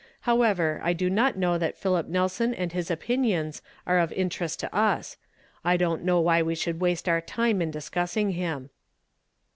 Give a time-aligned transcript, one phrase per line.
[0.21, 4.75] However, I do not know that Philip Nelson and his opinions are of interest to
[4.75, 5.15] us..
[5.63, 8.71] I don't know why we should waste our time in discussing him."